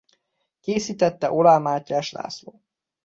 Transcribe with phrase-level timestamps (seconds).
[0.59, 2.61] Készítette Oláh Mátyás László.